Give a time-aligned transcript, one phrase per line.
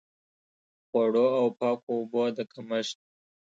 [0.87, 2.97] خوړو او پاکو اوبو د کمښت.